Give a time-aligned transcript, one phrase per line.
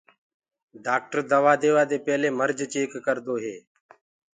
[0.85, 3.55] ڊآڪٽر دوآ ديوآ دي پيلي ميرج چيڪ ڪردو هي۔